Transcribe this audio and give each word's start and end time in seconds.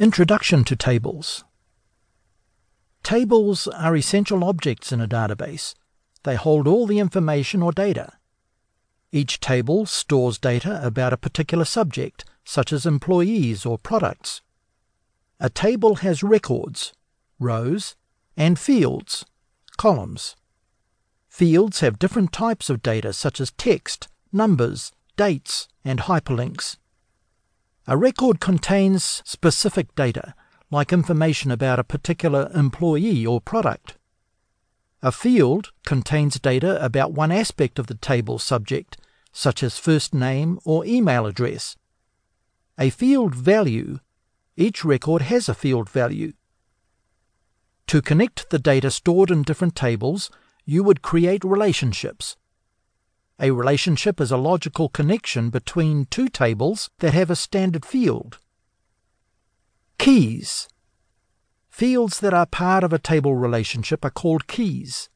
Introduction 0.00 0.62
to 0.62 0.76
Tables 0.76 1.42
Tables 3.02 3.66
are 3.66 3.96
essential 3.96 4.44
objects 4.44 4.92
in 4.92 5.00
a 5.00 5.08
database. 5.08 5.74
They 6.22 6.36
hold 6.36 6.68
all 6.68 6.86
the 6.86 7.00
information 7.00 7.62
or 7.64 7.72
data. 7.72 8.12
Each 9.10 9.40
table 9.40 9.86
stores 9.86 10.38
data 10.38 10.80
about 10.86 11.12
a 11.12 11.16
particular 11.16 11.64
subject, 11.64 12.24
such 12.44 12.72
as 12.72 12.86
employees 12.86 13.66
or 13.66 13.76
products. 13.76 14.40
A 15.40 15.50
table 15.50 15.96
has 15.96 16.22
records, 16.22 16.92
rows, 17.40 17.96
and 18.36 18.56
fields, 18.56 19.24
columns. 19.78 20.36
Fields 21.26 21.80
have 21.80 21.98
different 21.98 22.32
types 22.32 22.70
of 22.70 22.84
data, 22.84 23.12
such 23.12 23.40
as 23.40 23.50
text, 23.50 24.06
numbers, 24.32 24.92
dates, 25.16 25.66
and 25.84 25.98
hyperlinks. 25.98 26.76
A 27.90 27.96
record 27.96 28.38
contains 28.38 29.22
specific 29.24 29.94
data, 29.94 30.34
like 30.70 30.92
information 30.92 31.50
about 31.50 31.78
a 31.78 31.84
particular 31.84 32.50
employee 32.54 33.24
or 33.24 33.40
product. 33.40 33.96
A 35.00 35.10
field 35.10 35.72
contains 35.86 36.38
data 36.38 36.84
about 36.84 37.12
one 37.12 37.32
aspect 37.32 37.78
of 37.78 37.86
the 37.86 37.94
table 37.94 38.38
subject, 38.38 38.98
such 39.32 39.62
as 39.62 39.78
first 39.78 40.12
name 40.12 40.58
or 40.66 40.84
email 40.84 41.24
address. 41.24 41.76
A 42.78 42.90
field 42.90 43.34
value, 43.34 44.00
each 44.54 44.84
record 44.84 45.22
has 45.22 45.48
a 45.48 45.54
field 45.54 45.88
value. 45.88 46.34
To 47.86 48.02
connect 48.02 48.50
the 48.50 48.58
data 48.58 48.90
stored 48.90 49.30
in 49.30 49.44
different 49.44 49.74
tables, 49.74 50.30
you 50.66 50.84
would 50.84 51.00
create 51.00 51.42
relationships. 51.42 52.36
A 53.40 53.52
relationship 53.52 54.20
is 54.20 54.32
a 54.32 54.36
logical 54.36 54.88
connection 54.88 55.48
between 55.50 56.06
two 56.06 56.28
tables 56.28 56.90
that 56.98 57.14
have 57.14 57.30
a 57.30 57.36
standard 57.36 57.86
field. 57.86 58.38
Keys. 59.98 60.68
Fields 61.70 62.18
that 62.18 62.34
are 62.34 62.46
part 62.46 62.82
of 62.82 62.92
a 62.92 62.98
table 62.98 63.36
relationship 63.36 64.04
are 64.04 64.10
called 64.10 64.48
keys. 64.48 65.08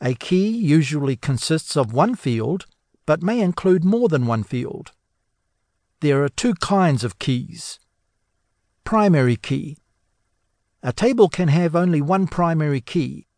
A 0.00 0.14
key 0.14 0.48
usually 0.48 1.14
consists 1.14 1.76
of 1.76 1.92
one 1.92 2.16
field, 2.16 2.66
but 3.06 3.22
may 3.22 3.40
include 3.40 3.84
more 3.84 4.08
than 4.08 4.26
one 4.26 4.42
field. 4.42 4.90
There 6.00 6.24
are 6.24 6.28
two 6.28 6.54
kinds 6.54 7.04
of 7.04 7.20
keys. 7.20 7.78
Primary 8.82 9.36
key. 9.36 9.76
A 10.82 10.92
table 10.92 11.28
can 11.28 11.46
have 11.46 11.76
only 11.76 12.00
one 12.00 12.26
primary 12.26 12.80
key, 12.80 13.28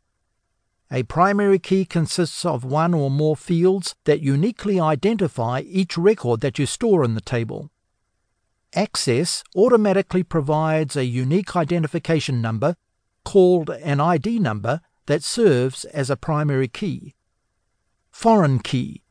a 0.95 1.03
primary 1.03 1.59
key 1.59 1.85
consists 1.85 2.45
of 2.45 2.65
one 2.65 2.95
or 2.95 3.11
more 3.11 3.35
fields 3.35 3.97
that 4.05 4.21
uniquely 4.21 4.79
identify 4.79 5.61
each 5.67 5.99
record 5.99 6.41
that 6.41 6.57
you 6.57 6.67
store 6.67 7.03
in 7.03 7.15
the 7.15 7.21
table. 7.21 7.73
Access 8.77 9.43
automatically 9.57 10.23
provides 10.23 10.95
a 10.95 11.05
unique 11.05 11.57
identification 11.57 12.41
number 12.41 12.77
called 13.25 13.71
an 13.71 13.99
ID 13.99 14.39
number 14.39 14.81
that 15.07 15.25
serves 15.25 15.85
as 15.87 16.11
a 16.11 16.17
primary 16.17 16.69
key. 16.69 17.17
Foreign 18.13 18.61
key. 18.61 19.03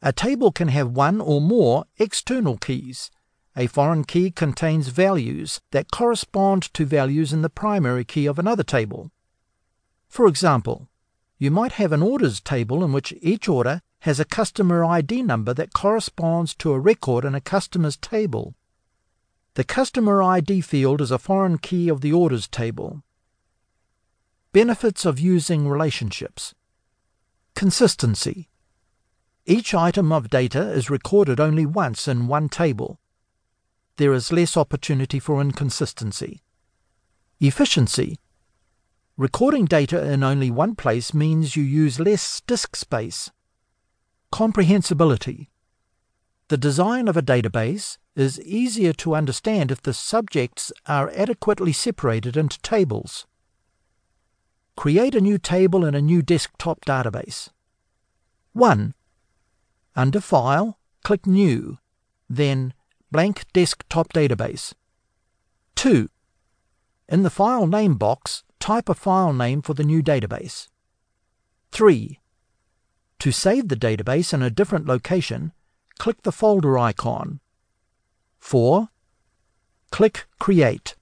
A 0.00 0.12
table 0.12 0.52
can 0.52 0.68
have 0.68 0.90
one 0.92 1.20
or 1.20 1.40
more 1.40 1.86
external 1.98 2.56
keys. 2.56 3.10
A 3.56 3.66
foreign 3.66 4.04
key 4.04 4.30
contains 4.30 4.88
values 4.88 5.60
that 5.72 5.90
correspond 5.90 6.72
to 6.74 6.86
values 6.86 7.32
in 7.32 7.42
the 7.42 7.50
primary 7.50 8.04
key 8.04 8.26
of 8.26 8.38
another 8.38 8.62
table. 8.62 9.10
For 10.14 10.28
example, 10.28 10.88
you 11.38 11.50
might 11.50 11.72
have 11.72 11.90
an 11.90 12.00
orders 12.00 12.40
table 12.40 12.84
in 12.84 12.92
which 12.92 13.12
each 13.20 13.48
order 13.48 13.80
has 14.02 14.20
a 14.20 14.24
customer 14.24 14.84
ID 14.84 15.24
number 15.24 15.52
that 15.54 15.72
corresponds 15.72 16.54
to 16.54 16.72
a 16.72 16.78
record 16.78 17.24
in 17.24 17.34
a 17.34 17.40
customer's 17.40 17.96
table. 17.96 18.54
The 19.54 19.64
customer 19.64 20.22
ID 20.22 20.60
field 20.60 21.00
is 21.00 21.10
a 21.10 21.18
foreign 21.18 21.58
key 21.58 21.88
of 21.88 22.00
the 22.00 22.12
orders 22.12 22.46
table. 22.46 23.02
Benefits 24.52 25.04
of 25.04 25.18
using 25.18 25.66
relationships. 25.68 26.54
Consistency. 27.56 28.48
Each 29.46 29.74
item 29.74 30.12
of 30.12 30.30
data 30.30 30.70
is 30.70 30.88
recorded 30.88 31.40
only 31.40 31.66
once 31.66 32.06
in 32.06 32.28
one 32.28 32.48
table. 32.48 33.00
There 33.96 34.12
is 34.12 34.30
less 34.30 34.56
opportunity 34.56 35.18
for 35.18 35.40
inconsistency. 35.40 36.44
Efficiency. 37.40 38.20
Recording 39.16 39.66
data 39.66 40.04
in 40.10 40.24
only 40.24 40.50
one 40.50 40.74
place 40.74 41.14
means 41.14 41.54
you 41.54 41.62
use 41.62 42.00
less 42.00 42.40
disk 42.48 42.74
space. 42.74 43.30
Comprehensibility. 44.32 45.50
The 46.48 46.56
design 46.56 47.06
of 47.06 47.16
a 47.16 47.22
database 47.22 47.98
is 48.16 48.40
easier 48.40 48.92
to 48.94 49.14
understand 49.14 49.70
if 49.70 49.80
the 49.80 49.94
subjects 49.94 50.72
are 50.86 51.12
adequately 51.14 51.72
separated 51.72 52.36
into 52.36 52.60
tables. 52.60 53.24
Create 54.76 55.14
a 55.14 55.20
new 55.20 55.38
table 55.38 55.84
in 55.84 55.94
a 55.94 56.02
new 56.02 56.20
desktop 56.20 56.84
database. 56.84 57.50
1. 58.52 58.94
Under 59.94 60.20
File, 60.20 60.78
click 61.04 61.24
New, 61.24 61.78
then 62.28 62.74
Blank 63.12 63.44
Desktop 63.52 64.12
Database. 64.12 64.74
2. 65.76 66.08
In 67.08 67.22
the 67.22 67.30
File 67.30 67.68
Name 67.68 67.94
box, 67.94 68.43
type 68.64 68.88
a 68.88 68.94
file 68.94 69.34
name 69.34 69.60
for 69.60 69.74
the 69.74 69.84
new 69.84 70.02
database. 70.02 70.68
3. 71.72 72.18
To 73.18 73.30
save 73.30 73.68
the 73.68 73.76
database 73.76 74.32
in 74.32 74.40
a 74.40 74.48
different 74.48 74.86
location, 74.86 75.52
click 75.98 76.22
the 76.22 76.32
folder 76.32 76.78
icon. 76.78 77.40
4. 78.38 78.88
Click 79.90 80.26
Create. 80.38 80.96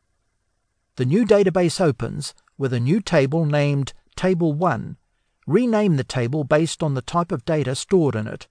The 0.96 1.04
new 1.04 1.24
database 1.24 1.80
opens 1.80 2.34
with 2.58 2.72
a 2.72 2.80
new 2.80 3.00
table 3.00 3.46
named 3.46 3.92
Table 4.16 4.52
1. 4.52 4.96
Rename 5.46 5.94
the 5.94 6.02
table 6.02 6.42
based 6.42 6.82
on 6.82 6.94
the 6.94 7.00
type 7.00 7.30
of 7.30 7.44
data 7.44 7.76
stored 7.76 8.16
in 8.16 8.26
it. 8.26 8.48